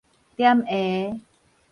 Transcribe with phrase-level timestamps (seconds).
[0.35, 1.19] 砧鞋